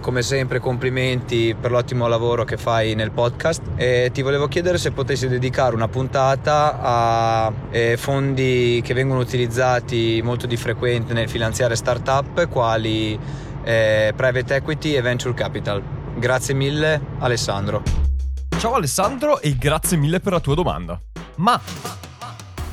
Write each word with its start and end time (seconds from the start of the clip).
come 0.00 0.22
sempre 0.22 0.58
complimenti 0.58 1.54
per 1.58 1.70
l'ottimo 1.70 2.08
lavoro 2.08 2.44
che 2.44 2.56
fai 2.56 2.94
nel 2.94 3.10
podcast 3.10 3.62
e 3.76 4.10
ti 4.12 4.22
volevo 4.22 4.48
chiedere 4.48 4.78
se 4.78 4.90
potessi 4.90 5.28
dedicare 5.28 5.74
una 5.74 5.88
puntata 5.88 6.78
a 6.80 7.52
eh, 7.70 7.96
fondi 7.96 8.80
che 8.82 8.94
vengono 8.94 9.20
utilizzati 9.20 10.20
molto 10.24 10.46
di 10.46 10.56
frequente 10.56 11.12
nel 11.12 11.28
finanziare 11.28 11.76
startup 11.76 12.48
quali 12.48 13.18
eh, 13.62 14.12
private 14.16 14.54
equity 14.56 14.94
e 14.94 15.02
venture 15.02 15.34
capital. 15.34 15.82
Grazie 16.16 16.54
mille 16.54 17.00
Alessandro. 17.18 17.82
Ciao 18.58 18.74
Alessandro 18.74 19.40
e 19.40 19.56
grazie 19.56 19.96
mille 19.96 20.20
per 20.20 20.32
la 20.32 20.40
tua 20.40 20.54
domanda. 20.54 21.00
Ma 21.36 21.60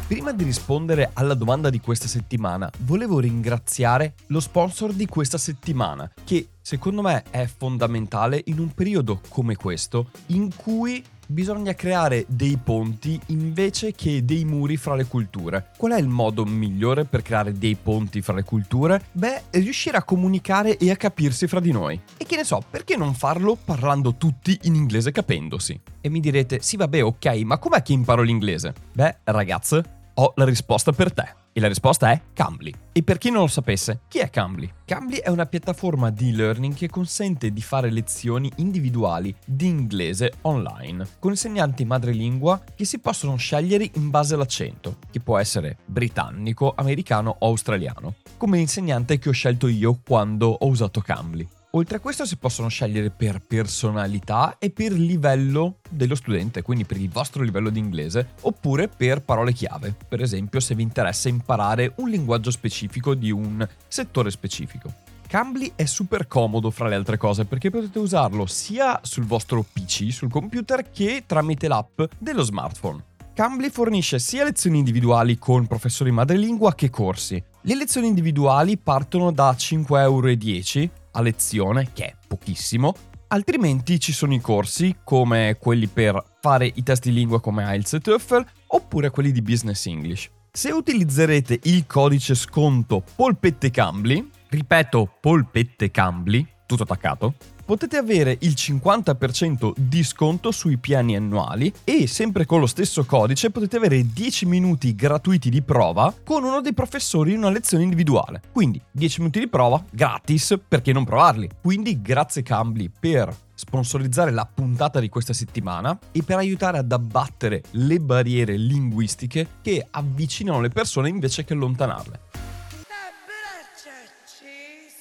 Prima 0.08 0.32
di 0.32 0.46
rispondere 0.46 1.10
alla 1.12 1.34
domanda 1.34 1.70
di 1.70 1.82
questa 1.82 2.08
settimana, 2.08 2.72
volevo 2.86 3.20
ringraziare 3.20 4.14
lo 4.28 4.40
sponsor 4.40 4.94
di 4.94 5.06
questa 5.06 5.38
settimana, 5.38 6.10
che 6.24 6.48
secondo 6.62 7.02
me 7.02 7.26
è 7.30 7.46
fondamentale 7.46 8.42
in 8.46 8.60
un 8.60 8.74
periodo 8.74 9.20
come 9.28 9.58
questo, 9.58 10.12
in 10.28 10.56
cui 10.56 11.04
bisogna 11.28 11.74
creare 11.74 12.24
dei 12.30 12.56
ponti 12.56 13.20
invece 13.28 13.92
che 13.92 14.24
dei 14.24 14.46
muri 14.46 14.78
fra 14.78 14.96
le 14.96 15.08
culture. 15.08 15.72
Qual 15.76 15.92
è 15.92 16.00
il 16.00 16.08
modo 16.08 16.46
migliore 16.46 17.04
per 17.04 17.22
creare 17.22 17.52
dei 17.52 17.76
ponti 17.76 18.22
fra 18.22 18.34
le 18.34 18.44
culture? 18.44 19.08
Beh, 19.12 19.44
riuscire 19.52 19.98
a 19.98 20.04
comunicare 20.04 20.78
e 20.78 20.90
a 20.90 20.96
capirsi 20.96 21.48
fra 21.48 21.60
di 21.60 21.74
noi. 21.74 22.00
E 22.16 22.24
che 22.24 22.38
ne 22.38 22.46
so, 22.46 22.64
perché 22.70 22.96
non 22.96 23.14
farlo 23.14 23.58
parlando 23.62 24.16
tutti 24.16 24.58
in 24.64 24.76
inglese 24.76 25.12
capendosi? 25.12 25.78
E 26.00 26.08
mi 26.08 26.22
direte, 26.22 26.62
sì 26.62 26.78
vabbè 26.78 27.04
ok, 27.04 27.26
ma 27.44 27.58
com'è 27.58 27.82
che 27.82 27.92
imparo 27.92 28.22
l'inglese? 28.22 28.74
Beh, 28.94 29.18
ragazze, 29.26 29.96
ho 30.20 30.34
la 30.36 30.46
risposta 30.46 30.92
per 30.92 31.14
te. 31.14 31.46
E 31.54 31.60
la 31.60 31.68
risposta 31.68 32.12
è 32.12 32.22
Cambly. 32.34 32.72
E 32.92 33.02
per 33.02 33.18
chi 33.18 33.32
non 33.32 33.42
lo 33.42 33.48
sapesse, 33.48 34.02
chi 34.08 34.20
è 34.20 34.30
Cambly? 34.30 34.72
Cambly 34.86 35.18
è 35.18 35.30
una 35.30 35.48
piattaforma 35.48 36.12
di 36.12 36.32
learning 36.32 36.76
che 36.76 36.88
consente 36.88 37.52
di 37.52 37.62
fare 37.62 37.90
lezioni 37.90 38.52
individuali 38.58 39.36
di 39.44 39.66
inglese 39.68 40.34
online, 40.42 41.08
con 41.18 41.32
insegnanti 41.32 41.84
madrelingua 41.84 42.62
che 42.76 42.86
si 42.86 43.00
possono 43.00 43.36
scegliere 43.38 43.90
in 43.96 44.12
base 44.12 44.36
all'accento, 44.36 44.98
che 45.10 45.20
può 45.20 45.40
essere 45.40 45.78
britannico, 45.86 46.74
americano 46.76 47.36
o 47.40 47.48
australiano, 47.48 48.16
come 48.38 48.58
l'insegnante 48.58 49.18
che 49.18 49.30
ho 49.30 49.34
scelto 49.34 49.68
io 49.68 50.00
quando 50.06 50.48
ho 50.48 50.68
usato 50.68 51.02
Cambly. 51.02 51.48
Oltre 51.78 51.98
a 51.98 52.00
questo 52.00 52.26
si 52.26 52.38
possono 52.38 52.70
scegliere 52.70 53.12
per 53.12 53.40
personalità 53.40 54.56
e 54.58 54.72
per 54.72 54.94
livello 54.94 55.78
dello 55.88 56.16
studente, 56.16 56.64
quindi 56.64 56.86
per 56.86 56.98
il 56.98 57.08
vostro 57.08 57.44
livello 57.44 57.70
di 57.70 57.78
inglese, 57.78 58.30
oppure 58.42 58.88
per 58.88 59.22
parole 59.22 59.54
chiave. 59.54 59.96
Per 60.08 60.20
esempio 60.20 60.60
se 60.60 60.74
vi 60.74 60.82
interessa 60.82 61.30
imparare 61.30 61.94
un 61.98 62.10
linguaggio 62.10 62.50
specifico 62.50 63.14
di 63.14 63.30
un 63.30 63.64
settore 63.88 64.32
specifico. 64.32 64.92
Cambly 65.28 65.74
è 65.76 65.86
super 65.86 66.26
comodo 66.26 66.72
fra 66.72 66.88
le 66.88 66.96
altre 66.96 67.18
cose 67.18 67.46
perché 67.46 67.70
potete 67.70 68.00
usarlo 68.00 68.48
sia 68.48 69.00
sul 69.04 69.26
vostro 69.26 69.62
PC, 69.62 70.12
sul 70.12 70.32
computer, 70.32 70.90
che 70.90 71.26
tramite 71.28 71.68
l'app 71.68 72.02
dello 72.18 72.42
smartphone. 72.42 73.04
Cambly 73.36 73.70
fornisce 73.70 74.18
sia 74.18 74.44
lezioni 74.44 74.80
individuali 74.80 75.38
con 75.38 75.68
professori 75.68 76.10
madrelingua 76.10 76.74
che 76.74 76.90
corsi. 76.90 77.40
Le 77.62 77.76
lezioni 77.76 78.08
individuali 78.08 78.80
partono 78.80 79.32
da 79.32 79.52
5,10 79.52 80.80
euro 80.80 81.06
a 81.18 81.22
lezione, 81.22 81.90
che 81.94 82.06
è 82.06 82.16
pochissimo, 82.28 82.94
altrimenti 83.28 84.00
ci 84.00 84.14
sono 84.14 84.34
i 84.34 84.40
corsi 84.40 84.98
come 85.04 85.58
quelli 85.60 85.88
per 85.88 86.24
fare 86.40 86.72
i 86.74 86.84
test 86.84 87.04
di 87.04 87.14
lingua 87.14 87.42
come 87.42 87.64
IELTS 87.64 87.94
e 87.94 88.00
TOEFL 88.00 88.46
oppure 88.68 89.10
quelli 89.10 89.32
di 89.32 89.42
Business 89.42 89.86
English. 89.88 90.30
Se 90.52 90.72
utilizzerete 90.72 91.60
il 91.64 91.86
codice 91.86 92.36
sconto 92.36 93.04
Polpette 93.16 93.70
Cambly, 93.70 94.30
ripeto 94.50 95.18
Polpette 95.20 95.92
Cambly, 95.92 96.48
tutto 96.68 96.84
attaccato, 96.84 97.34
potete 97.66 97.98
avere 97.98 98.38
il 98.42 98.54
50% 98.56 99.74
di 99.76 100.04
sconto 100.04 100.52
sui 100.52 100.78
piani 100.78 101.16
annuali 101.16 101.74
e 101.84 102.06
sempre 102.06 102.46
con 102.46 102.60
lo 102.60 102.68
stesso 102.68 103.04
codice 103.06 103.50
potete 103.50 103.78
avere 103.78 104.06
10 104.06 104.46
minuti 104.46 104.94
gratuiti 104.94 105.50
di 105.50 105.64
prova 105.64 106.14
con 106.24 106.44
uno 106.44 106.62
dei 106.62 106.76
professori 106.76 107.32
in 107.32 107.40
una 107.40 107.50
lezione 107.50 107.84
individuale. 107.84 108.42
Quindi 108.52 108.80
10 108.92 109.20
minuti 109.20 109.40
di 109.40 109.48
prova 109.48 109.84
gratis, 109.90 110.60
perché 110.68 110.94
non 110.94 111.04
provarli? 111.04 111.50
Quindi 111.60 112.00
grazie 112.02 112.44
Cambly 112.44 112.92
per 113.00 113.36
sponsorizzare 113.56 114.30
la 114.30 114.46
puntata 114.46 115.00
di 115.00 115.10
questa 115.10 115.34
settimana 115.34 115.98
e 116.12 116.22
per 116.22 116.38
aiutare 116.38 116.78
ad 116.78 116.92
abbattere 116.92 117.64
le 117.72 118.00
barriere 118.00 118.56
linguistiche 118.56 119.48
che 119.64 119.86
avvicinano 119.90 120.62
le 120.62 120.70
persone 120.70 121.10
invece 121.10 121.44
che 121.44 121.54
allontanarle. 121.54 122.37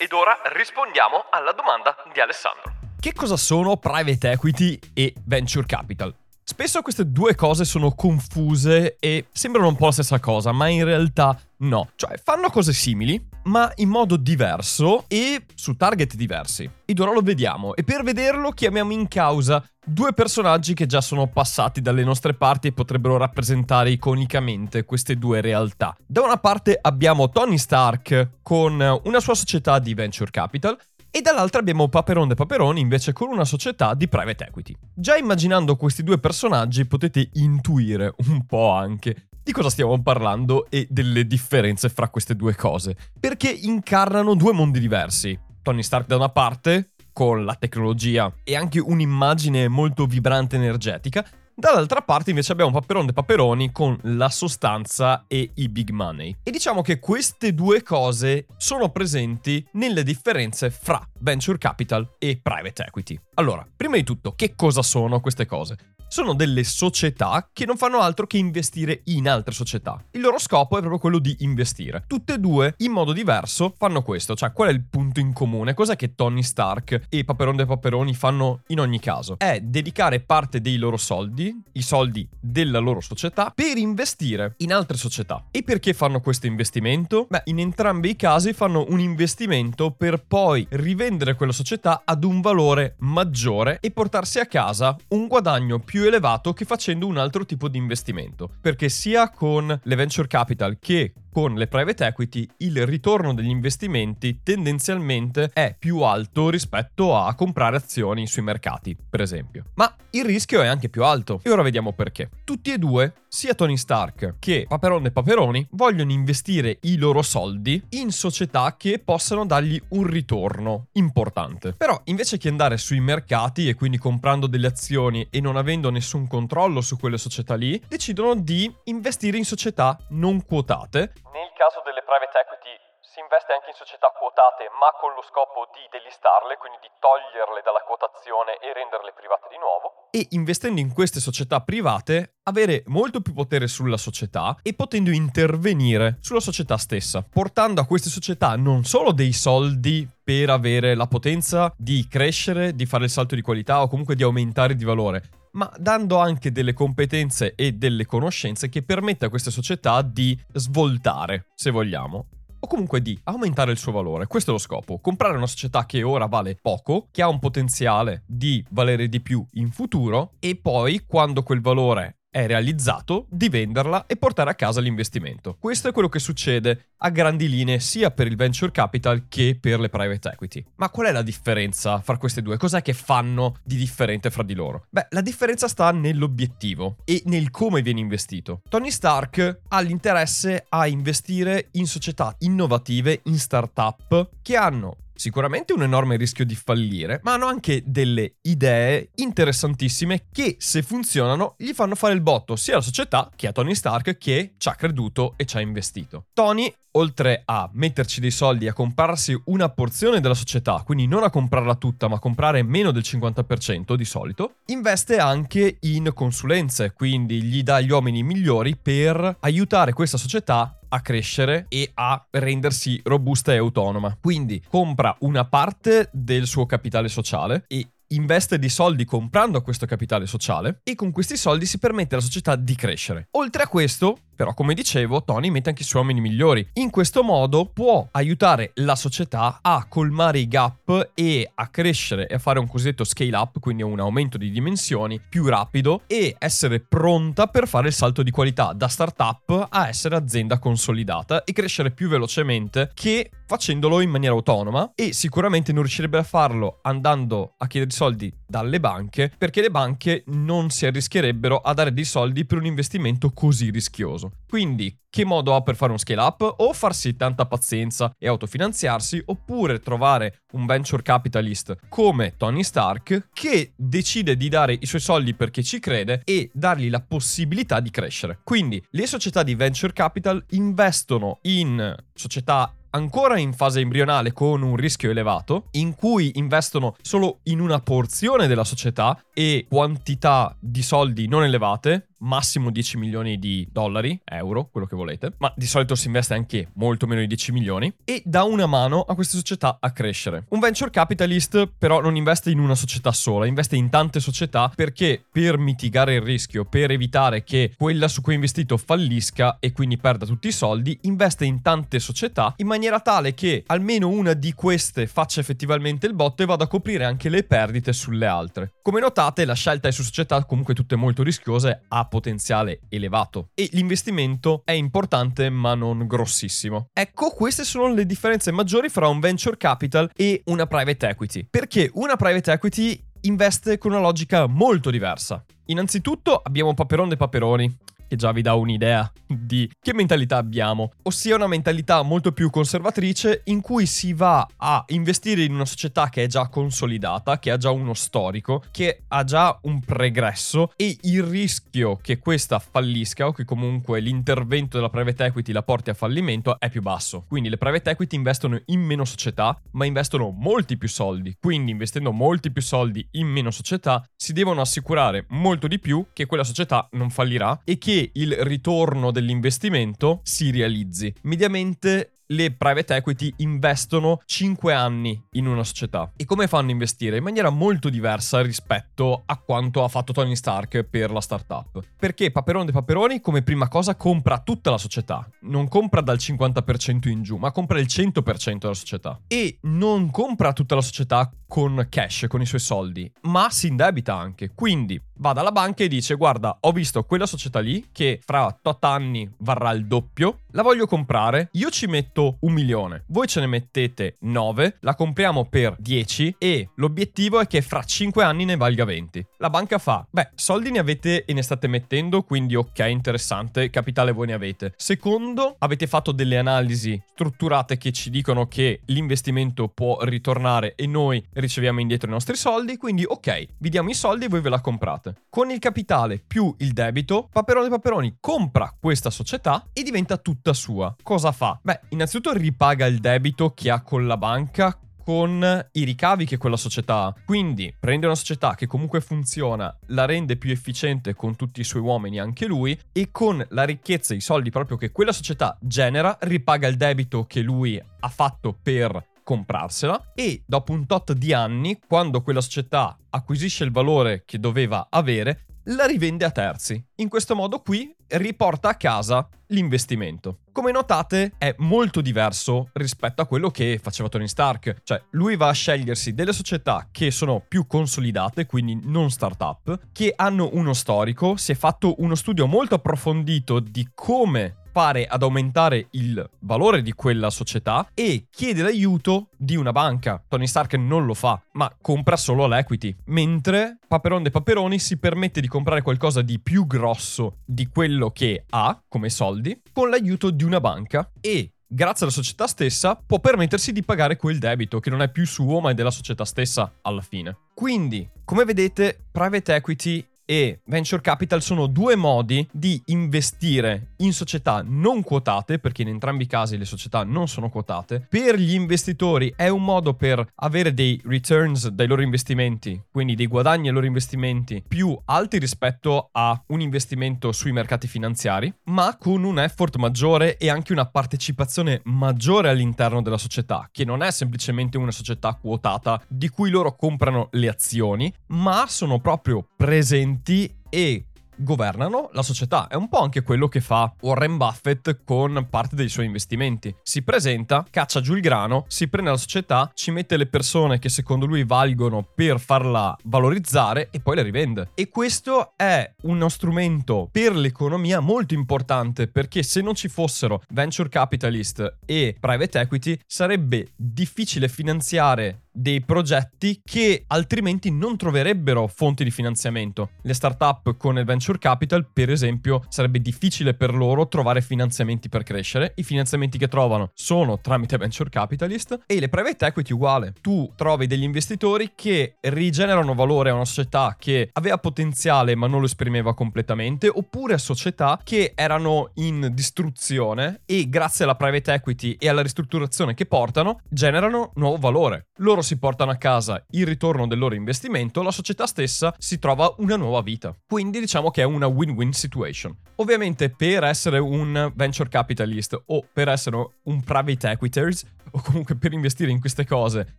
Ed 0.07 0.13
ora 0.13 0.39
rispondiamo 0.55 1.25
alla 1.31 1.51
domanda 1.51 1.97
di 2.13 2.21
Alessandro. 2.21 2.75
Che 3.01 3.13
cosa 3.13 3.37
sono 3.37 3.77
private 3.77 4.31
equity 4.31 4.79
e 4.95 5.13
venture 5.25 5.67
capital? 5.67 6.15
Spesso 6.49 6.81
queste 6.81 7.11
due 7.11 7.35
cose 7.35 7.65
sono 7.65 7.91
confuse 7.91 8.99
e 9.01 9.27
sembrano 9.33 9.67
un 9.67 9.75
po' 9.75 9.87
la 9.87 9.91
stessa 9.91 10.21
cosa, 10.21 10.53
ma 10.53 10.69
in 10.69 10.85
realtà 10.85 11.37
no. 11.59 11.89
Cioè, 11.97 12.21
fanno 12.23 12.51
cose 12.51 12.73
simili, 12.73 13.21
ma 13.47 13.73
in 13.75 13.89
modo 13.89 14.17
diverso 14.17 15.07
e 15.09 15.45
su 15.57 15.75
target 15.75 16.15
diversi. 16.15 16.71
Ed 16.85 17.01
ora 17.01 17.13
lo 17.13 17.21
vediamo. 17.21 17.75
E 17.75 17.83
per 17.83 18.05
vederlo 18.05 18.53
chiamiamo 18.53 18.93
in 18.93 19.09
causa 19.09 19.61
due 19.85 20.13
personaggi 20.13 20.73
che 20.73 20.87
già 20.87 21.01
sono 21.01 21.27
passati 21.27 21.81
dalle 21.81 22.05
nostre 22.05 22.35
parti 22.35 22.69
e 22.69 22.73
potrebbero 22.73 23.17
rappresentare 23.17 23.91
iconicamente 23.91 24.85
queste 24.85 25.17
due 25.17 25.41
realtà. 25.41 25.97
Da 26.07 26.23
una 26.23 26.37
parte 26.37 26.79
abbiamo 26.81 27.29
Tony 27.29 27.59
Stark 27.59 28.35
con 28.43 29.01
una 29.03 29.19
sua 29.19 29.35
società 29.35 29.81
di 29.81 29.95
venture 29.95 30.31
capital 30.31 30.79
e 31.17 31.23
dall'altra 31.23 31.61
abbiamo 31.61 31.89
Paperon 31.89 32.29
de 32.29 32.35
Paperoni 32.35 32.79
invece 32.79 33.15
con 33.15 33.29
una 33.29 33.47
società 33.47 33.95
di 33.95 34.07
private 34.07 34.49
equity. 34.49 34.77
Già 34.93 35.17
immaginando 35.17 35.75
questi 35.75 36.03
due 36.03 36.19
personaggi 36.19 36.85
potete 36.85 37.31
intuire 37.37 38.13
un 38.27 38.45
po' 38.45 38.73
anche 38.73 39.29
di 39.43 39.51
cosa 39.51 39.71
stiamo 39.71 40.03
parlando 40.03 40.67
e 40.69 40.87
delle 40.91 41.27
differenze 41.27 41.89
fra 41.89 42.11
queste 42.11 42.37
due 42.37 42.55
cose, 42.55 42.95
perché 43.19 43.49
incarnano 43.49 44.35
due 44.35 44.53
mondi 44.53 44.79
diversi. 44.79 45.39
Tony 45.63 45.83
Stark 45.83 46.07
da 46.07 46.17
una 46.17 46.29
parte, 46.29 46.91
con 47.15 47.47
la 47.47 47.55
tecnologia 47.55 48.31
e 48.45 48.55
anche 48.55 48.79
un'immagine 48.79 49.69
molto 49.69 50.05
vibrante 50.05 50.57
energetica, 50.57 51.27
Dall'altra 51.59 52.03
parte 52.03 52.29
invece 52.29 52.53
abbiamo 52.53 52.71
Paperon 52.71 53.07
de 53.07 53.15
Paperoni 53.15 53.73
con 53.73 53.99
la 54.03 54.29
sostanza 54.29 55.25
e 55.27 55.53
i 55.55 55.71
big 55.71 55.89
money. 55.89 56.37
E 56.43 56.51
diciamo 56.51 56.83
che 56.83 56.99
queste 56.99 57.55
due 57.55 57.83
cose 57.83 58.45
sono 58.59 58.91
presenti 58.91 59.67
nelle 59.73 60.03
differenze 60.03 60.69
fra 60.69 61.03
venture 61.21 61.57
capital 61.57 62.17
e 62.19 62.39
private 62.43 62.85
equity. 62.85 63.19
Allora, 63.37 63.67
prima 63.75 63.97
di 63.97 64.05
tutto, 64.05 64.35
che 64.37 64.55
cosa 64.55 64.83
sono 64.83 65.21
queste 65.21 65.47
cose? 65.47 65.96
Sono 66.09 66.35
delle 66.35 66.65
società 66.65 67.49
che 67.53 67.67
non 67.67 67.77
fanno 67.77 68.01
altro 68.01 68.27
che 68.27 68.39
investire 68.39 69.03
in 69.05 69.29
altre 69.29 69.53
società. 69.53 70.03
Il 70.13 70.21
loro 70.21 70.39
scopo 70.39 70.77
è 70.77 70.81
proprio 70.81 71.01
quello 71.01 71.19
di 71.19 71.37
investire. 71.41 72.05
Tutte 72.07 72.35
e 72.35 72.39
due, 72.39 72.75
in 72.79 72.93
modo 72.93 73.13
diverso, 73.13 73.75
fanno 73.77 74.03
questo. 74.03 74.35
Cioè, 74.35 74.53
qual 74.53 74.69
è 74.69 74.73
il 74.73 74.85
punto 74.85 75.21
in 75.21 75.33
comune? 75.33 75.75
Cos'è 75.75 75.97
che 75.97 76.15
Tony 76.15 76.43
Stark 76.43 77.07
e 77.09 77.25
Paperon 77.25 77.57
dei 77.57 77.67
Paperoni 77.67 78.15
fanno 78.15 78.63
in 78.69 78.81
ogni 78.81 79.01
caso? 79.01 79.37
È 79.39 79.61
dedicare 79.61 80.21
parte 80.21 80.61
dei 80.61 80.77
loro 80.77 80.97
soldi, 80.97 81.55
i 81.73 81.83
soldi 81.83 82.29
della 82.41 82.79
loro 82.79 83.01
società, 83.01 83.53
per 83.55 83.77
investire 83.77 84.55
in 84.59 84.73
altre 84.73 84.97
società. 84.97 85.45
E 85.51 85.63
perché 85.63 85.93
fanno 85.93 86.21
questo 86.21 86.47
investimento? 86.47 87.27
Beh, 87.29 87.43
in 87.47 87.59
entrambi 87.59 88.11
i 88.11 88.17
casi 88.17 88.53
fanno 88.53 88.85
un 88.89 89.01
investimento 89.01 89.91
per 89.91 90.25
poi 90.27 90.67
rivendere 90.71 91.35
quella 91.35 91.53
società 91.53 92.03
ad 92.05 92.25
un 92.25 92.41
valore 92.41 92.97
maggiore 93.01 93.79
e 93.81 93.91
portarsi 93.91 94.39
a 94.39 94.47
casa 94.47 94.97
un 95.09 95.27
guadagno 95.27 95.79
più 95.81 95.96
più 95.97 96.05
elevato 96.05 96.53
che 96.53 96.67
facendo 96.67 97.07
un 97.07 97.17
altro 97.17 97.47
tipo 97.47 97.69
di 97.69 97.79
investimento. 97.79 98.51
Perché 98.61 98.91
sia 98.91 99.31
con 99.31 99.81
le 99.83 99.95
venture 99.95 100.29
capital 100.29 100.77
che 100.79 101.15
con 101.37 101.53
le 101.53 101.67
private 101.67 102.07
equity 102.07 102.49
il 102.59 102.87
ritorno 102.87 103.35
degli 103.35 103.51
investimenti 103.51 104.41
tendenzialmente 104.43 105.51
è 105.53 105.77
più 105.79 106.01
alto 106.01 106.49
rispetto 106.49 107.15
a 107.15 107.35
comprare 107.35 107.77
azioni 107.77 108.27
sui 108.27 108.41
mercati, 108.41 108.97
per 108.97 109.21
esempio. 109.21 109.65
Ma 109.75 109.95
il 110.13 110.25
rischio 110.25 110.63
è 110.63 110.67
anche 110.67 110.89
più 110.89 111.05
alto 111.05 111.41
e 111.43 111.51
ora 111.51 111.61
vediamo 111.61 111.93
perché. 111.93 112.31
Tutti 112.43 112.73
e 112.73 112.79
due, 112.79 113.13
sia 113.29 113.53
Tony 113.53 113.77
Stark 113.77 114.37
che 114.39 114.65
Paperone 114.67 115.09
e 115.09 115.11
Paperoni, 115.11 115.67
vogliono 115.73 116.11
investire 116.11 116.79
i 116.85 116.97
loro 116.97 117.21
soldi 117.21 117.83
in 117.91 118.13
società 118.13 118.75
che 118.79 118.99
possano 118.99 119.45
dargli 119.45 119.79
un 119.89 120.05
ritorno 120.05 120.87
importante. 120.93 121.75
Però 121.77 122.01
invece 122.05 122.39
che 122.39 122.49
andare 122.49 122.79
sui 122.79 123.01
mercati 123.01 123.69
e 123.69 123.75
quindi 123.75 123.99
comprando 123.99 124.47
delle 124.47 124.69
azioni 124.69 125.27
e 125.29 125.43
non 125.43 125.57
avendo 125.57 125.86
nessun 125.91 126.27
controllo 126.27 126.81
su 126.81 126.99
quelle 126.99 127.19
società 127.19 127.55
lì, 127.55 127.81
decidono 127.89 128.35
di 128.35 128.73
investire 128.85 129.37
in 129.37 129.45
società 129.45 129.97
non 130.11 130.45
quotate. 130.45 131.13
Nel 131.33 131.53
caso 131.57 131.83
delle 131.85 132.03
private 132.03 132.39
equity 132.39 132.87
si 133.17 133.21
investe 133.21 133.53
anche 133.55 133.71
in 133.71 133.75
società 133.75 134.13
quotate 134.13 134.69
ma 134.77 134.93
con 135.01 135.15
lo 135.17 135.25
scopo 135.25 135.73
di 135.73 135.81
delistarle, 135.89 136.61
quindi 136.61 136.77
di 136.85 136.91
toglierle 137.01 137.65
dalla 137.65 137.81
quotazione 137.81 138.61
e 138.61 138.77
renderle 138.77 139.17
private 139.17 139.49
di 139.49 139.57
nuovo. 139.57 140.13
E 140.13 140.27
investendo 140.37 140.81
in 140.81 140.93
queste 140.93 141.21
società 141.21 141.63
private 141.63 142.37
avere 142.45 142.85
molto 142.87 143.23
più 143.23 143.33
potere 143.33 143.69
sulla 143.69 143.97
società 143.97 144.57
e 144.61 144.75
potendo 144.75 145.11
intervenire 145.11 146.19
sulla 146.21 146.41
società 146.41 146.77
stessa, 146.77 147.25
portando 147.25 147.81
a 147.81 147.87
queste 147.87 148.11
società 148.11 148.55
non 148.57 148.85
solo 148.85 149.13
dei 149.13 149.33
soldi 149.33 150.07
per 150.23 150.51
avere 150.51 150.95
la 150.95 151.07
potenza 151.07 151.73
di 151.75 152.07
crescere, 152.11 152.75
di 152.75 152.85
fare 152.85 153.05
il 153.05 153.11
salto 153.11 153.35
di 153.35 153.41
qualità 153.41 153.81
o 153.81 153.89
comunque 153.89 154.15
di 154.15 154.25
aumentare 154.25 154.75
di 154.75 154.85
valore, 154.85 155.23
ma 155.57 155.71
dando 155.79 156.19
anche 156.19 156.53
delle 156.53 156.73
competenze 156.73 157.55
e 157.55 157.73
delle 157.73 158.07
conoscenze 158.07 158.69
che 158.69 158.83
permette 158.83 159.27
a 159.27 159.29
queste 159.29 159.51
società 159.51 160.03
di 160.03 160.39
svoltare, 160.53 161.47
se 161.55 161.71
vogliamo, 161.71 162.29
o 162.59 162.67
comunque 162.67 163.03
di 163.03 163.19
aumentare 163.25 163.73
il 163.73 163.79
suo 163.79 163.93
valore. 163.93 164.27
Questo 164.27 164.51
è 164.51 164.53
lo 164.53 164.59
scopo. 164.59 164.99
Comprare 164.99 165.37
una 165.37 165.47
società 165.47 165.87
che 165.87 166.03
ora 166.03 166.27
vale 166.27 166.59
poco, 166.61 167.09
che 167.11 167.23
ha 167.23 167.29
un 167.29 167.39
potenziale 167.39 168.23
di 168.27 168.65
valere 168.71 169.09
di 169.09 169.21
più 169.21 169.47
in 169.53 169.71
futuro 169.71 170.33
e 170.39 170.57
poi 170.57 171.05
quando 171.07 171.43
quel 171.43 171.61
valore 171.61 172.19
è 172.37 172.47
realizzato 172.47 173.25
di 173.31 173.49
venderla 173.49 174.05
e 174.05 174.17
portare 174.17 174.51
a 174.51 174.55
casa 174.55 174.83
l'investimento. 174.83 175.57
Questo 175.59 175.89
è 175.89 175.93
quello 175.93 176.11
che 176.11 176.19
succede 176.19 176.89
a 176.99 177.09
grandi 177.09 177.49
linee 177.49 177.81
sia 177.81 178.11
per 178.11 178.27
il 178.27 178.37
venture 178.37 178.71
capital 178.71 179.25
che 179.27 179.57
per 179.59 179.81
le 179.81 179.89
private 179.89 180.29
equity. 180.29 180.63
Ma 180.75 180.91
qual 180.91 181.07
è 181.07 181.13
la 181.13 181.23
differenza 181.23 181.99
fra 182.03 182.19
queste 182.19 182.43
due? 182.43 182.59
Cos'è 182.59 182.83
che 182.83 182.93
fanno 182.93 183.57
di 183.65 183.77
differente 183.77 184.31
fra 184.31 184.43
di 184.43 184.53
loro? 184.53 184.85
Beh, 184.91 185.07
la 185.11 185.23
differenza 185.23 185.67
sta 185.67 185.91
nell'obiettivo 185.93 186.97
e 187.05 187.23
nel 187.25 187.51
come 187.51 187.81
viene 187.81 188.01
investito. 188.01 188.61
Tony 188.69 188.91
Stark 188.91 189.61
ha 189.69 189.81
l'interesse 189.81 190.67
a 190.69 190.87
investire 190.87 191.69
in 191.73 191.87
società 191.87 192.35
innovative, 192.41 193.21
in 193.25 193.39
startup 193.39 194.29
che 194.43 194.57
hanno 194.57 194.97
sicuramente 195.17 195.73
un 195.73 195.83
enorme 195.83 196.17
rischio 196.17 196.45
di 196.45 196.55
fallire, 196.55 197.21
ma 197.23 197.35
hanno 197.35 197.47
anche 197.47 197.83
delle 197.85 198.37
idee 198.43 199.11
interessantissime 199.17 200.27
che 200.33 200.57
se 200.59 200.83
funzionano 200.83 201.55
gli 201.59 201.73
fanno 201.73 201.95
fare 201.95 202.15
il 202.15 202.21
botto 202.21 202.57
sia 202.57 202.75
alla 202.75 202.83
società 202.83 203.31
che 203.35 203.49
a 203.49 203.53
Tony 203.53 203.75
Stark 203.75 204.17
che 204.19 204.55
ci 204.57 204.69
ha 204.69 204.75
creduto 204.75 205.35
e 205.37 205.45
ci 205.45 205.57
ha 205.57 205.61
investito. 205.61 206.27
Tony 206.33 206.73
oltre 206.97 207.43
a 207.45 207.69
metterci 207.73 208.21
dei 208.21 208.31
soldi 208.31 208.69
a 208.69 208.73
comprarsi 208.73 209.39
una 209.47 209.69
porzione 209.69 210.21
della 210.21 210.35
società, 210.35 210.83
quindi 210.85 211.07
non 211.07 211.23
a 211.23 211.31
comprarla 211.31 211.75
tutta, 211.77 212.09
ma 212.09 212.17
a 212.17 212.19
comprare 212.19 212.63
meno 212.63 212.91
del 212.91 213.03
50% 213.05 213.95
di 213.95 214.05
solito, 214.05 214.55
investe 214.67 215.19
anche 215.19 215.77
in 215.81 216.11
consulenze, 216.15 216.93
quindi 216.93 217.43
gli 217.43 217.63
dà 217.63 217.81
gli 217.81 217.91
uomini 217.91 218.23
migliori 218.23 218.77
per 218.77 219.37
aiutare 219.41 219.93
questa 219.93 220.17
società 220.17 220.76
a 220.89 221.01
crescere 221.01 221.67
e 221.69 221.91
a 221.95 222.27
rendersi 222.31 223.01
robusta 223.05 223.53
e 223.53 223.57
autonoma. 223.57 224.17
Quindi 224.21 224.63
compra 224.69 225.17
una 225.21 225.45
parte 225.45 226.09
del 226.13 226.47
suo 226.47 226.67
capitale 226.67 227.09
sociale 227.09 227.65
e 227.69 227.89
investe 228.09 228.59
di 228.59 228.69
soldi 228.69 229.05
comprando 229.05 229.63
questo 229.63 229.87
capitale 229.87 230.27
sociale 230.27 230.81
e 230.83 230.95
con 230.95 231.11
questi 231.11 231.37
soldi 231.37 231.67
si 231.67 231.79
permette 231.79 232.15
alla 232.15 232.23
società 232.23 232.55
di 232.55 232.75
crescere. 232.75 233.29
Oltre 233.33 233.63
a 233.63 233.69
questo, 233.69 234.19
però, 234.37 234.55
come 234.55 234.75
dicevo, 234.75 235.25
Tony 235.25 235.51
mette 235.51 235.71
anche 235.71 235.83
i 235.83 235.85
suoi 235.85 236.03
uomini 236.03 236.21
migliori. 236.21 236.69
In 236.75 236.91
questo 236.91 237.23
modo 237.23 237.65
può 237.67 238.07
aiutare 238.13 238.71
la 238.75 238.95
società 238.95 239.59
a 239.63 239.87
colmare 239.89 240.39
i 240.39 240.47
gap 240.47 241.11
e 241.15 241.51
a 241.53 241.69
crescere 241.69 242.29
e 242.29 242.35
a 242.35 242.39
fare 242.39 242.59
un 242.59 242.69
cosiddetto 242.69 243.03
scale 243.03 243.35
up, 243.35 243.59
quindi 243.59 243.83
un 243.83 243.99
aumento 243.99 244.37
di 244.37 244.51
dimensioni 244.51 245.21
più 245.27 245.47
rapido 245.47 246.03
e 246.07 246.37
essere 246.39 246.81
pronta 246.81 247.47
per 247.47 247.67
fare 247.67 247.89
il 247.89 247.95
salto 247.95 248.23
di 248.23 248.31
qualità 248.31 248.73
da 248.75 248.89
startup 248.89 249.69
a 249.71 249.89
essere 249.89 250.17
azienda 250.17 250.59
consolidata 250.59 251.43
e 251.45 251.53
crescere 251.53 251.91
più 251.91 252.09
velocemente 252.09 252.91
che 252.95 253.31
facendolo 253.47 254.01
in 254.01 254.11
maniera 254.11 254.35
autonoma 254.35 254.93
e 254.95 255.13
sicuramente 255.13 255.73
non 255.73 255.83
riuscirebbe 255.83 256.19
a 256.19 256.23
farlo 256.25 256.81
andando 256.83 257.55
a 257.59 257.67
chiedere 257.67 257.93
soldi 257.93 258.33
dalle 258.47 258.81
banche 258.81 259.33
perché 259.37 259.61
le 259.61 259.71
banche 259.71 260.25
non 260.27 260.71
si 260.71 260.85
arrischerebbero 260.85 261.59
a 261.59 261.73
dare 261.73 261.93
dei 261.93 262.05
soldi 262.05 262.45
per 262.45 262.59
un 262.59 262.67
investimento 262.67 263.31
così 263.33 263.71
rischioso. 263.71 264.26
Quindi, 264.49 264.97
che 265.09 265.25
modo 265.25 265.55
ha 265.55 265.63
per 265.63 265.77
fare 265.77 265.93
un 265.93 265.99
scale 265.99 266.21
up? 266.21 266.55
O 266.59 266.73
farsi 266.73 267.17
tanta 267.17 267.47
pazienza 267.47 268.15
e 268.19 268.29
autofinanziarsi, 268.29 269.23
oppure 269.27 269.81
trovare 269.81 270.43
un 270.53 270.67
venture 270.67 271.03
capitalist 271.03 271.77
come 271.89 272.35
Tony 272.37 272.63
Stark 272.63 273.29
che 273.33 273.73
decide 273.77 274.37
di 274.37 274.49
dare 274.49 274.77
i 274.79 274.87
suoi 274.87 275.01
soldi 275.01 275.35
perché 275.35 275.63
ci 275.63 275.79
crede 275.79 276.23
e 276.25 276.51
dargli 276.53 276.91
la 276.91 277.01
possibilità 277.01 277.81
di 277.81 277.91
crescere. 277.91 278.41
Quindi, 278.45 278.83
le 278.91 279.07
società 279.07 279.43
di 279.43 279.55
venture 279.55 279.93
capital 279.93 280.45
investono 280.51 281.39
in 281.43 281.95
società 282.15 282.73
ancora 282.97 283.39
in 283.39 283.53
fase 283.53 283.81
embrionale 283.81 284.33
con 284.33 284.63
un 284.63 284.75
rischio 284.75 285.11
elevato, 285.11 285.67
in 285.73 285.95
cui 285.95 286.33
investono 286.37 286.97
solo 287.03 287.41
in 287.45 287.61
una 287.61 287.79
porzione 287.81 288.47
della 288.47 288.65
società 288.65 289.23
e 289.35 289.67
quantità 289.69 290.57
di 290.59 290.83
soldi 290.83 291.29
non 291.29 291.45
elevate, 291.45 292.09
massimo 292.19 292.71
10 292.71 292.97
milioni 292.99 293.39
di 293.39 293.67
dollari, 293.71 294.21
euro, 294.25 294.69
quello 294.71 294.87
che 294.87 294.97
volete, 294.97 295.35
ma 295.39 295.53
di 295.57 295.67
solito 295.67 295.95
si 295.95 296.07
investe 296.07 296.35
anche 296.35 296.71
molto 296.75 297.07
meno 297.07 297.21
di 297.21 297.27
10 297.27 297.53
milioni, 297.53 297.93
e 298.05 298.23
dà 298.25 298.45
una 298.45 298.67
mano 298.67 299.03
a 299.03 299.15
queste 299.15 299.37
società 299.37 299.79
a 299.81 299.91
crescere. 299.93 300.47
Un 300.51 300.61
venture 300.61 300.91
capitalist 300.91 301.73
però 301.79 302.01
non 302.01 302.17
investe 302.17 302.51
in 302.51 302.59
una 302.59 302.75
società 302.75 303.13
sola, 303.13 303.47
investe 303.47 303.77
in 303.77 303.91
tante 303.91 304.21
società 304.21 304.73
perché 304.75 305.25
per 305.31 305.59
mitigare 305.59 306.15
il 306.15 306.23
rischio, 306.23 306.65
per 306.65 306.91
evitare 306.91 307.45
che 307.45 307.75
quella 307.77 308.09
su 308.09 308.21
cui 308.21 308.33
ha 308.33 308.37
investito 308.37 308.77
fallisca 308.77 309.59
e 309.61 309.73
quindi 309.73 309.97
perda 309.97 310.27
tutti 310.27 310.49
i 310.49 310.53
soldi, 310.53 310.99
investe 311.03 311.45
in 311.45 311.63
tante 311.63 311.99
società 311.99 312.55
in 312.57 312.67
maniera 312.67 313.01
tale 313.01 313.35
che 313.35 313.65
almeno 313.67 314.09
una 314.09 314.33
di 314.33 314.53
queste 314.53 315.07
faccia 315.07 315.41
effettivamente 315.41 316.07
il 316.07 316.15
botto 316.15 316.43
e 316.43 316.47
vada 316.47 316.65
a 316.65 316.69
coprire 316.69 317.05
anche 317.05 317.29
le 317.29 317.45
perdite 317.45 317.93
sulle 317.93 318.27
altre. 318.27 318.73
Come 318.83 319.01
notate, 319.01 319.45
la 319.45 319.55
scelta 319.55 319.89
è 319.89 319.93
su 319.93 320.03
società 320.03 320.45
comunque 320.45 320.75
tutte 320.75 320.97
molto 320.97 321.23
rischiose 321.23 321.83
a 321.89 322.06
potenziale 322.07 322.81
elevato 322.89 323.51
e 323.55 323.69
l'investimento 323.73 324.63
è 324.65 324.73
importante 324.73 325.51
ma 325.51 325.75
non 325.75 326.07
grossissimo. 326.07 326.89
Ecco, 326.93 327.31
queste 327.31 327.65
sono 327.65 327.93
le 327.93 328.07
differenze 328.07 328.51
maggiori 328.53 328.89
fra 328.89 329.09
un 329.09 329.21
venture 329.21 329.57
capital 329.57 330.11
e 330.15 330.43
una 330.47 330.67
private 330.67 331.09
equity. 331.09 331.47
Perché 331.49 331.91
una 331.95 332.17
private 332.17 332.53
equity 332.53 333.05
investe 333.23 333.79
con 333.79 333.93
una 333.93 334.01
logica 334.01 334.47
molto 334.47 334.91
diversa. 334.91 335.45
Innanzitutto 335.67 336.37
abbiamo 336.37 336.75
Paperon 336.75 337.09
dei 337.09 337.17
Paperoni, 337.17 337.77
che 338.09 338.17
già 338.17 338.33
vi 338.33 338.43
dà 338.43 338.55
un'idea 338.55 339.11
di 339.27 339.71
che 339.81 339.95
mentalità 339.95 340.37
abbiamo, 340.37 340.93
ossia 341.03 341.35
una 341.35 341.47
mentalità 341.47 342.03
molto 342.03 342.33
più 342.33 342.51
conservatrice 342.51 343.43
in 343.45 343.61
cui 343.61 343.87
si 343.87 344.13
va 344.13 344.47
a 344.57 344.85
investire 344.89 345.43
in 345.43 345.55
una 345.55 345.65
società 345.65 346.09
che 346.09 346.25
è 346.25 346.27
già 346.27 346.49
consolidata, 346.49 347.39
che 347.39 347.51
ha 347.51 347.57
già 347.57 347.71
uno 347.71 347.95
storico, 347.95 348.63
che 348.71 349.03
ha 349.09 349.25
già 349.25 349.59
un 349.63 349.81
pregresso 349.81 350.73
e 350.77 350.97
il 351.03 351.23
rischio 351.23 351.97
che 352.01 352.19
questa 352.19 352.59
fallisca 352.59 353.27
o 353.27 353.33
che 353.33 353.45
comunque 353.45 354.01
l'intervento 354.01 354.77
della 354.77 354.91
private 354.91 355.25
equity 355.25 355.53
la 355.53 355.63
porti 355.63 355.91
a 355.91 355.95
fallimento 355.95 356.59
è 356.59 356.71
più 356.71 356.83
basso. 356.83 357.25
Quindi 357.27 357.49
le 357.49 357.59
private 357.59 357.91
equity 357.91 358.17
investono 358.17 358.61
in 358.67 358.81
meno 358.81 359.05
società, 359.05 359.59
ma 359.73 359.85
investono 359.85 360.31
molti 360.31 360.77
più 360.77 360.89
soldi. 360.89 361.37
Quindi 361.41 361.71
investendo 361.71 362.13
molti 362.13 362.51
più 362.51 362.63
soldi 362.63 363.07
in 363.13 363.27
meno 363.27 363.51
società 363.51 364.07
si 364.15 364.33
devono 364.33 364.61
assicurare 364.61 365.27
molto 365.31 365.67
di 365.67 365.79
più 365.79 366.07
che 366.13 366.27
quella 366.27 366.45
società 366.45 366.89
non 366.93 367.11
fallirà 367.11 367.61
e 367.65 367.79
che 367.79 367.96
il 368.15 368.33
ritorno 368.33 369.11
dell'investimento 369.11 370.21
si 370.23 370.51
realizzi. 370.51 371.13
Mediamente 371.23 372.16
le 372.29 372.53
private 372.53 372.97
equity 372.97 373.33
investono 373.39 374.21
5 374.25 374.73
anni 374.73 375.21
in 375.33 375.47
una 375.47 375.65
società. 375.65 376.11
E 376.17 376.25
come 376.25 376.49
fanno 376.49 376.69
a 376.69 376.73
investire? 376.73 377.19
In 377.19 377.23
maniera 377.23 377.51
molto 377.51 377.89
diversa 377.89 378.43
rispetto 378.43 379.23
a 379.27 379.37
quanto 379.37 379.85
ha 379.85 379.89
fatto 379.89 380.13
Tony 380.13 380.35
Stark 380.35 380.83
per 380.85 381.11
la 381.11 381.21
startup. 381.21 381.81
Perché 381.97 382.31
Paperone 382.31 382.65
dei 382.65 382.75
Paperoni 382.75 383.21
come 383.21 383.43
prima 383.43 383.69
cosa 383.69 383.95
compra 383.95 384.39
tutta 384.39 384.71
la 384.71 384.79
società. 384.79 385.29
Non 385.43 385.69
compra 385.69 386.01
dal 386.01 386.17
50% 386.17 387.09
in 387.09 387.23
giù, 387.23 387.37
ma 387.37 387.53
compra 387.53 387.79
il 387.79 387.87
100% 387.89 388.59
della 388.59 388.75
società. 388.75 389.21
E 389.29 389.59
non 389.63 390.11
compra 390.11 390.53
tutta 390.53 390.75
la 390.75 390.83
società 390.83 391.31
con 391.47 391.87
cash, 391.89 392.27
con 392.29 392.41
i 392.41 392.47
suoi 392.47 392.61
soldi, 392.61 393.11
ma 393.23 393.51
si 393.51 393.69
indebita 393.69 394.17
anche. 394.17 394.51
Quindi 394.55 395.01
va 395.19 395.33
dalla 395.33 395.53
banca 395.53 395.85
e 395.85 395.89
dice 395.89 396.15
guarda, 396.17 396.59
ho 396.61 396.73
visto 396.73 397.05
quella 397.05 397.27
società 397.27 397.61
lì 397.61 397.89
che 397.93 398.21
fra 398.25 398.57
tot 398.61 398.85
anni 398.85 399.31
varrà 399.39 399.71
il 399.71 399.87
doppio, 399.87 400.41
la 400.51 400.63
voglio 400.63 400.87
comprare, 400.87 401.49
io 401.53 401.71
ci 401.71 401.87
metto 401.87 402.16
un 402.21 402.53
milione, 402.53 403.05
voi 403.09 403.27
ce 403.27 403.41
ne 403.41 403.47
mettete 403.47 404.17
9, 404.21 404.79
la 404.81 404.95
compriamo 404.95 405.47
per 405.47 405.77
10 405.79 406.37
e 406.39 406.71
l'obiettivo 406.77 407.41
è 407.41 407.47
che 407.47 407.63
fra 407.63 407.83
5 407.83 408.25
anni 408.25 408.45
ne 408.45 408.57
valga 408.57 408.85
20. 408.85 409.27
La 409.39 409.51
banca 409.51 409.79
fa, 409.79 410.07
beh, 410.11 410.31
soldi 410.35 410.71
ne 410.71 410.79
avete 410.79 411.25
e 411.25 411.33
ne 411.33 411.43
state 411.43 411.69
mettendo, 411.69 412.23
quindi 412.23 412.55
ok, 412.55 412.79
interessante, 412.89 413.71
capitale 413.71 414.13
voi 414.13 414.27
ne 414.27 414.33
avete. 414.33 414.75
Secondo, 414.77 415.57
avete 415.59 415.87
fatto 415.87 416.13
delle 416.13 416.39
analisi 416.39 417.01
strutturate 417.13 417.77
che 417.77 417.93
ci 417.93 418.11
dicono 418.11 418.47
che 418.49 418.81
l'investimento 418.87 419.69
può 419.69 419.99
ritornare 420.03 420.75
e 420.75 420.87
noi 420.87 421.25
riceviamo 421.35 421.81
indietro 421.81 422.09
i 422.09 422.13
nostri 422.13 422.37
soldi, 422.37 422.77
quindi 422.77 423.05
ok, 423.07 423.47
vi 423.59 423.69
diamo 423.69 423.91
i 423.91 423.95
soldi 423.95 424.25
e 424.25 424.29
voi 424.29 424.41
ve 424.41 424.49
la 424.49 424.61
comprate. 424.61 425.23
Con 425.31 425.51
il 425.51 425.59
capitale 425.59 426.23
più 426.27 426.55
il 426.59 426.73
debito, 426.73 427.29
Paperone 427.31 427.69
Paperoni 427.69 428.17
compra 428.21 428.75
questa 428.79 429.11
società 429.11 429.69
e 429.73 429.83
diventa 429.83 430.17
tutta 430.17 430.53
sua. 430.53 430.95
Cosa 431.03 431.31
fa? 431.33 431.59
Beh, 431.63 431.81
innanzitutto 431.91 432.06
ripaga 432.33 432.87
il 432.87 432.99
debito 432.99 433.53
che 433.55 433.71
ha 433.71 433.83
con 433.83 434.07
la 434.07 434.17
banca 434.17 434.79
con 435.07 435.69
i 435.71 435.85
ricavi 435.85 436.25
che 436.25 436.37
quella 436.37 436.57
società 436.57 437.05
ha. 437.05 437.15
Quindi 437.25 437.73
prende 437.79 438.07
una 438.07 438.17
società 438.17 438.57
che 438.57 438.67
comunque 438.67 439.01
funziona, 439.01 439.73
la 439.87 440.05
rende 440.05 440.37
più 440.37 440.51
efficiente 440.51 441.15
con 441.15 441.37
tutti 441.37 441.61
i 441.61 441.65
suoi 441.65 441.83
uomini, 441.83 442.19
anche 442.19 442.47
lui, 442.47 442.77
e 442.91 443.13
con 443.13 443.45
la 443.51 443.63
ricchezza 443.63 444.15
e 444.15 444.17
i 444.17 444.21
soldi 444.21 444.51
proprio 444.51 444.77
che 444.77 444.91
quella 444.91 445.13
società 445.13 445.57
genera, 445.61 446.19
ripaga 446.23 446.67
il 446.67 446.77
debito 446.77 447.25
che 447.25 447.41
lui 447.41 447.81
ha 448.01 448.09
fatto 448.09 448.53
per 448.61 449.11
comprarsela 449.23 450.11
e 450.13 450.43
dopo 450.45 450.73
un 450.73 450.87
tot 450.87 451.13
di 451.13 451.33
anni, 451.33 451.79
quando 451.87 452.21
quella 452.21 452.41
società 452.41 452.99
acquisisce 453.11 453.63
il 453.63 453.71
valore 453.71 454.25
che 454.25 454.41
doveva 454.41 454.89
avere, 454.91 455.45
la 455.69 455.87
rivende 455.87 456.25
a 456.25 456.31
terzi. 456.31 456.83
In 456.97 457.09
questo 457.09 457.35
modo 457.35 457.61
qui 457.61 457.95
riporta 458.09 458.69
a 458.69 458.75
casa 458.77 459.29
l'investimento. 459.49 460.41
Come 460.53 460.71
notate 460.71 461.33
è 461.39 461.55
molto 461.59 462.01
diverso 462.01 462.71
rispetto 462.75 463.23
a 463.23 463.27
quello 463.27 463.51
che 463.51 463.81
faceva 463.83 464.09
Tony 464.09 464.29
Stark, 464.29 464.83
cioè 464.85 465.03
lui 465.11 465.37
va 465.37 465.49
a 465.49 465.53
scegliersi 465.53 466.15
delle 466.15 466.33
società 466.33 466.89
che 466.91 467.11
sono 467.11 467.45
più 467.47 467.67
consolidate, 467.67 468.47
quindi 468.47 468.79
non 468.85 469.11
startup, 469.11 469.89
che 469.93 470.13
hanno 470.15 470.51
uno 470.53 470.73
storico, 470.73 471.37
si 471.37 471.53
è 471.53 471.55
fatto 471.55 471.97
uno 471.99 472.15
studio 472.15 472.47
molto 472.47 472.77
approfondito 472.77 473.61
di 473.61 473.89
come 473.95 474.65
fare 474.77 475.07
ad 475.07 475.23
aumentare 475.23 475.87
il 475.93 476.29
valore 476.41 476.83
di 476.83 476.93
quella 476.93 477.31
società 477.31 477.89
e 477.95 478.27
chiede 478.29 478.61
l'aiuto 478.61 479.29
di 479.35 479.57
una 479.57 479.73
banca. 479.73 480.23
Tony 480.29 480.47
Stark 480.47 480.75
non 480.75 481.07
lo 481.07 481.15
fa, 481.15 481.43
ma 481.53 481.75
compra 481.81 482.19
solo 482.19 482.47
l'equity, 482.47 482.95
mentre 483.07 483.79
Paperon 483.89 484.23
de 484.23 484.29
Paperoni 484.29 484.79
si 484.79 484.99
permette 484.99 485.41
di 485.41 485.49
comprare 485.49 485.81
qualcosa 485.81 486.21
di 486.21 486.39
più 486.39 486.67
grosso 486.67 487.39
di 487.47 487.69
quello 487.69 488.11
che 488.11 488.45
ha 488.51 488.79
come 488.87 489.09
soldi 489.09 489.63
con 489.73 489.89
l'aiuto 489.89 490.29
di 490.29 490.45
una 490.45 490.61
banca 490.61 491.11
e 491.23 491.53
grazie 491.67 492.05
alla 492.05 492.15
società 492.15 492.47
stessa, 492.47 492.97
può 492.97 493.19
permettersi 493.19 493.73
di 493.73 493.83
pagare 493.83 494.17
quel 494.17 494.39
debito 494.39 494.79
che 494.79 494.91
non 494.91 495.01
è 495.01 495.11
più 495.11 495.25
suo 495.25 495.61
ma 495.61 495.71
è 495.71 495.75
della 495.75 495.91
società 495.91 496.27
stessa 496.27 496.71
alla 496.83 497.01
fine. 497.01 497.35
Quindi, 497.55 498.07
come 498.27 498.45
vedete, 498.45 499.07
private 499.11 499.55
equity 499.55 500.07
e 500.27 500.61
venture 500.67 501.01
capital 501.01 501.41
sono 501.41 501.67
due 501.67 501.97
modi 501.97 502.47
di 502.53 502.83
investire 502.87 503.95
in 503.99 504.13
società 504.13 504.63
non 504.67 505.03
quotate, 505.03 505.59
perché 505.59 505.83
in 505.83 505.89
entrambi 505.89 506.25
i 506.25 506.27
casi 506.27 506.59
le 506.59 506.65
società 506.65 507.05
non 507.05 507.29
sono 507.29 507.49
quotate. 507.49 508.05
Per 508.07 508.37
gli 508.37 508.53
investitori 508.53 509.33
è 509.35 509.49
un 509.49 509.63
modo 509.63 509.95
per 509.95 510.27
avere 510.37 510.75
dei 510.75 511.01
returns 511.05 511.69
dai 511.69 511.87
loro 511.87 512.03
investimenti, 512.03 512.83
quindi 512.91 513.15
dei 513.15 513.27
guadagni 513.27 513.69
ai 513.69 513.75
loro 513.75 513.87
investimenti 513.87 514.63
più 514.67 514.99
alti 515.07 515.39
rispetto 515.39 516.09
a 516.13 516.43
un 516.49 516.61
investimento 516.61 517.33
sui 517.33 517.53
mercati 517.53 517.87
finanziari, 517.87 518.53
ma 518.65 518.97
con 518.99 519.23
un 519.23 519.39
effort 519.39 519.77
maggiore 519.77 520.37
e 520.37 520.51
anche 520.51 520.73
una 520.73 520.87
partecipazione 520.87 521.81
maggiore 521.85 522.49
all'interno 522.49 523.01
della 523.01 523.19
società, 523.19 523.69
che 523.71 523.85
non 523.85 524.03
è 524.03 524.11
semplicemente 524.11 524.77
una 524.77 524.91
società 524.91 525.35
quotata 525.35 526.03
di 526.09 526.29
cui 526.29 526.51
loro 526.51 526.75
comprano 526.75 527.29
le 527.33 527.49
azioni, 527.49 528.13
ma 528.29 528.67
sono 528.67 528.99
proprio 528.99 529.47
presenti 529.57 530.55
e 530.69 531.07
governano 531.37 532.09
la 532.13 532.23
società. 532.23 532.67
È 532.69 532.75
un 532.75 532.89
po' 532.89 533.01
anche 533.01 533.23
quello 533.23 533.49
che 533.49 533.61
fa 533.61 533.93
Warren 534.01 534.37
Buffett 534.37 535.03
con 535.05 535.47
parte 535.51 535.77
dei 535.77 535.89
suoi 535.89 536.07
investimenti. 536.07 536.75
Si 536.83 537.03
presenta, 537.03 537.65
caccia 537.71 538.01
giù 538.01 538.15
il 538.15 538.21
grano, 538.21 538.65
si 538.69 538.89
prende 538.89 539.11
la 539.11 539.17
società, 539.17 539.71
ci 539.75 539.91
mette 539.91 540.17
le 540.17 540.27
persone 540.27 540.79
che 540.79 540.89
secondo 540.89 541.27
lui 541.27 541.45
valgono 541.45 542.07
per 542.15 542.41
farla 542.41 542.97
valorizzare 543.05 543.89
e 543.91 544.01
poi 544.01 544.17
la 544.17 544.23
rivende. 544.23 544.71
E 544.75 544.89
questo 544.89 545.53
è 545.57 545.95
uno 546.03 546.29
strumento 546.29 547.09
per 547.11 547.35
l'economia 547.35 548.01
molto 548.01 548.35
importante 548.35 549.09
perché 549.09 549.43
se 549.43 549.61
non 549.61 549.75
ci 549.75 549.89
fossero 549.89 550.43
venture 550.51 550.89
capitalist 550.89 551.79
e 551.85 552.17
private 552.19 552.61
equity 552.61 552.99
sarebbe 553.07 553.69
difficile 553.77 554.49
finanziare 554.49 555.46
dei 555.57 555.83
progetti 555.83 556.61
che 556.63 557.05
altrimenti 557.07 557.71
non 557.71 557.97
troverebbero 557.97 558.67
fonti 558.67 559.05
di 559.05 559.11
finanziamento. 559.11 559.91
Le 560.03 560.13
startup 560.13 560.77
con 560.77 560.99
il 560.99 561.05
venture 561.05 561.39
capital, 561.39 561.87
per 561.91 562.11
esempio, 562.11 562.63
sarebbe 562.69 563.01
difficile 563.01 563.55
per 563.55 563.75
loro 563.75 564.07
trovare 564.07 564.43
finanziamenti 564.43 565.09
per 565.09 565.23
crescere. 565.23 565.73
I 565.77 565.83
finanziamenti 565.83 566.37
che 566.37 566.49
trovano 566.49 566.91
sono 566.95 567.41
tramite 567.41 567.79
venture 567.79 568.11
capitalist 568.11 568.81
e 568.87 569.01
le 569.01 569.09
private 569.09 569.47
equity 569.47 569.73
uguale. 569.73 570.13
Tu 570.21 570.53
trovi 570.55 570.87
degli 570.87 571.03
investitori 571.03 571.73
che 571.75 572.17
rigenerano 572.21 572.95
valore 572.95 573.31
a 573.31 573.35
una 573.35 573.45
società 573.45 573.97
che 573.99 574.29
aveva 574.33 574.59
potenziale 574.59 575.35
ma 575.35 575.47
non 575.47 575.61
lo 575.61 575.67
esprimeva 575.67 576.15
completamente, 576.15 576.89
oppure 576.89 577.35
a 577.35 577.39
società 577.39 577.99
che 578.05 578.33
erano 578.35 578.91
in 578.95 579.31
distruzione 579.33 580.43
e 580.45 580.69
grazie 580.69 581.05
alla 581.05 581.15
private 581.15 581.53
equity 581.55 581.97
e 581.99 582.09
alla 582.09 582.23
ristrutturazione 582.23 582.95
che 582.95 583.07
portano 583.07 583.61
generano 583.69 584.33
nuovo 584.35 584.59
valore. 584.59 585.07
Loro 585.19 585.43
si 585.47 585.59
portano 585.59 585.93
a 585.93 585.97
casa 585.97 586.45
il 586.51 586.67
ritorno 586.67 587.07
del 587.07 587.19
loro 587.19 587.37
investimento, 587.37 588.03
la 588.03 588.11
società 588.11 588.47
stessa 588.47 588.93
si 588.99 589.21
trova 589.21 589.55
una 589.59 589.77
nuova 589.77 590.03
vita. 590.03 590.37
Quindi 590.47 590.81
diciamo 590.81 591.11
che 591.11 591.23
è 591.23 591.25
una 591.25 591.47
win-win 591.47 591.93
situation. 591.93 592.55
Ovviamente 592.77 593.31
per 593.31 593.63
essere 593.63 593.99
un 593.99 594.53
venture 594.55 594.89
capitalist 594.89 595.63
o 595.67 595.87
per 595.93 596.09
essere 596.09 596.49
un 596.65 596.83
private 596.83 597.31
equiters 597.31 597.85
o 598.17 598.21
comunque 598.23 598.57
per 598.57 598.73
investire 598.73 599.11
in 599.11 599.21
queste 599.21 599.45
cose 599.45 599.97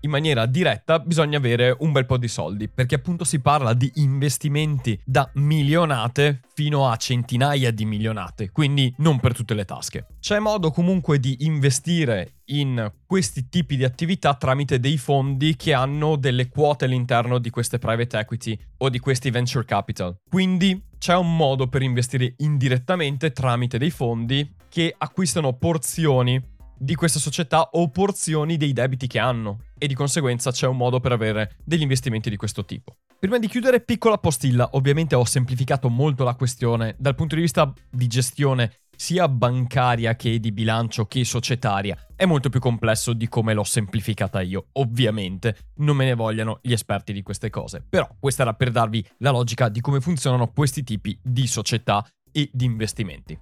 in 0.00 0.10
maniera 0.10 0.44
diretta 0.46 0.98
bisogna 0.98 1.38
avere 1.38 1.74
un 1.78 1.92
bel 1.92 2.06
po' 2.06 2.16
di 2.16 2.26
soldi 2.26 2.68
perché 2.68 2.96
appunto 2.96 3.24
si 3.24 3.40
parla 3.40 3.72
di 3.72 3.90
investimenti 3.96 5.00
da 5.04 5.30
milionate 5.34 6.40
fino 6.52 6.88
a 6.88 6.96
centinaia 6.96 7.70
di 7.70 7.84
milionate, 7.86 8.50
quindi 8.50 8.92
non 8.98 9.18
per 9.18 9.34
tutte 9.34 9.54
le 9.54 9.64
tasche. 9.64 10.06
C'è 10.20 10.38
modo 10.40 10.70
comunque 10.70 11.18
di 11.18 11.36
investire 11.40 12.40
in 12.46 12.92
questi 13.06 13.48
tipi 13.48 13.76
di 13.76 13.84
attività 13.84 14.34
tramite 14.34 14.80
dei 14.80 14.98
fondi 14.98 15.56
che 15.56 15.72
hanno 15.72 16.16
delle 16.16 16.48
quote 16.48 16.84
all'interno 16.84 17.38
di 17.38 17.48
queste 17.48 17.78
private 17.78 18.18
equity 18.18 18.58
o 18.78 18.88
di 18.90 18.98
questi 18.98 19.30
venture 19.30 19.64
capital. 19.64 20.16
Quindi 20.28 20.88
c'è 20.98 21.16
un 21.16 21.34
modo 21.34 21.68
per 21.68 21.80
investire 21.80 22.34
indirettamente 22.38 23.30
tramite 23.30 23.78
dei 23.78 23.90
fondi 23.90 24.56
che 24.68 24.94
acquistano 24.98 25.54
porzioni 25.54 26.58
di 26.82 26.94
questa 26.94 27.18
società 27.18 27.68
o 27.72 27.90
porzioni 27.90 28.56
dei 28.56 28.72
debiti 28.72 29.06
che 29.06 29.18
hanno 29.18 29.64
e 29.76 29.86
di 29.86 29.94
conseguenza 29.94 30.50
c'è 30.50 30.66
un 30.66 30.78
modo 30.78 30.98
per 30.98 31.12
avere 31.12 31.56
degli 31.62 31.82
investimenti 31.82 32.30
di 32.30 32.36
questo 32.36 32.64
tipo. 32.64 32.96
Prima 33.18 33.38
di 33.38 33.48
chiudere, 33.48 33.82
piccola 33.82 34.16
postilla, 34.16 34.70
ovviamente 34.72 35.14
ho 35.14 35.24
semplificato 35.26 35.90
molto 35.90 36.24
la 36.24 36.34
questione 36.34 36.94
dal 36.98 37.14
punto 37.14 37.34
di 37.34 37.42
vista 37.42 37.70
di 37.90 38.06
gestione 38.06 38.72
sia 38.96 39.28
bancaria 39.28 40.16
che 40.16 40.40
di 40.40 40.52
bilancio 40.52 41.04
che 41.04 41.22
societaria. 41.24 41.98
È 42.16 42.24
molto 42.24 42.48
più 42.48 42.60
complesso 42.60 43.12
di 43.12 43.28
come 43.28 43.52
l'ho 43.52 43.64
semplificata 43.64 44.40
io. 44.40 44.68
Ovviamente 44.72 45.56
non 45.76 45.96
me 45.96 46.06
ne 46.06 46.14
vogliano 46.14 46.60
gli 46.62 46.72
esperti 46.72 47.12
di 47.12 47.22
queste 47.22 47.50
cose, 47.50 47.84
però 47.86 48.08
questa 48.18 48.42
era 48.42 48.54
per 48.54 48.70
darvi 48.70 49.06
la 49.18 49.30
logica 49.30 49.68
di 49.68 49.82
come 49.82 50.00
funzionano 50.00 50.50
questi 50.52 50.82
tipi 50.82 51.18
di 51.22 51.46
società 51.46 52.06
e 52.32 52.48
di 52.52 52.64
investimenti. 52.64 53.38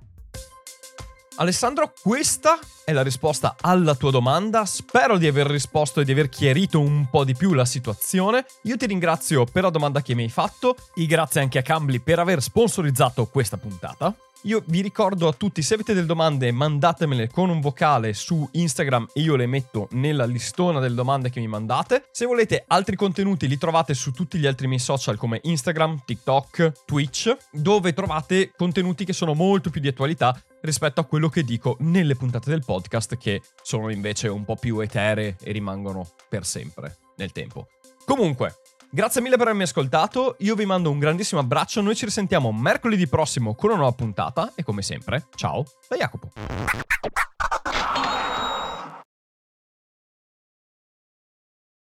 Alessandro, 1.40 1.92
questa 2.02 2.58
è 2.84 2.92
la 2.92 3.02
risposta 3.02 3.54
alla 3.60 3.94
tua 3.94 4.10
domanda. 4.10 4.64
Spero 4.64 5.18
di 5.18 5.26
aver 5.28 5.46
risposto 5.46 6.00
e 6.00 6.04
di 6.04 6.10
aver 6.10 6.28
chiarito 6.28 6.80
un 6.80 7.08
po' 7.08 7.22
di 7.22 7.34
più 7.36 7.52
la 7.52 7.64
situazione. 7.64 8.44
Io 8.62 8.76
ti 8.76 8.86
ringrazio 8.86 9.44
per 9.44 9.62
la 9.62 9.70
domanda 9.70 10.02
che 10.02 10.16
mi 10.16 10.24
hai 10.24 10.30
fatto 10.30 10.74
e 10.96 11.06
grazie 11.06 11.40
anche 11.40 11.58
a 11.58 11.62
Cambly 11.62 12.00
per 12.00 12.18
aver 12.18 12.42
sponsorizzato 12.42 13.26
questa 13.26 13.56
puntata. 13.56 14.12
Io 14.42 14.62
vi 14.66 14.82
ricordo 14.82 15.26
a 15.26 15.32
tutti, 15.32 15.62
se 15.62 15.74
avete 15.74 15.94
delle 15.94 16.06
domande, 16.06 16.52
mandatemele 16.52 17.28
con 17.28 17.50
un 17.50 17.60
vocale 17.60 18.14
su 18.14 18.48
Instagram 18.52 19.08
e 19.12 19.20
io 19.22 19.34
le 19.34 19.46
metto 19.46 19.88
nella 19.92 20.26
listona 20.26 20.78
delle 20.78 20.94
domande 20.94 21.28
che 21.28 21.40
mi 21.40 21.48
mandate. 21.48 22.04
Se 22.12 22.24
volete 22.24 22.62
altri 22.68 22.94
contenuti 22.94 23.48
li 23.48 23.58
trovate 23.58 23.94
su 23.94 24.12
tutti 24.12 24.38
gli 24.38 24.46
altri 24.46 24.68
miei 24.68 24.78
social 24.78 25.16
come 25.16 25.40
Instagram, 25.42 26.02
TikTok, 26.04 26.84
Twitch, 26.86 27.36
dove 27.50 27.92
trovate 27.92 28.52
contenuti 28.56 29.04
che 29.04 29.12
sono 29.12 29.34
molto 29.34 29.70
più 29.70 29.80
di 29.80 29.88
attualità 29.88 30.40
rispetto 30.60 31.00
a 31.00 31.04
quello 31.04 31.28
che 31.28 31.42
dico 31.42 31.76
nelle 31.80 32.14
puntate 32.14 32.48
del 32.48 32.64
podcast 32.64 33.16
che 33.16 33.42
sono 33.62 33.90
invece 33.90 34.28
un 34.28 34.44
po' 34.44 34.54
più 34.54 34.78
etere 34.78 35.36
e 35.42 35.50
rimangono 35.50 36.08
per 36.28 36.46
sempre. 36.46 36.98
nel 37.18 37.32
tempo. 37.32 37.68
Comunque, 38.04 38.54
grazie 38.90 39.20
mille 39.20 39.36
per 39.36 39.46
avermi 39.46 39.64
ascoltato, 39.64 40.36
io 40.40 40.54
vi 40.54 40.64
mando 40.64 40.90
un 40.90 40.98
grandissimo 40.98 41.40
abbraccio, 41.40 41.80
noi 41.80 41.94
ci 41.94 42.04
risentiamo 42.04 42.52
mercoledì 42.52 43.06
prossimo 43.06 43.54
con 43.54 43.70
una 43.70 43.78
nuova 43.78 43.94
puntata 43.94 44.52
e 44.54 44.62
come 44.62 44.82
sempre, 44.82 45.26
ciao 45.34 45.64
da 45.88 45.96
Jacopo. 45.96 46.30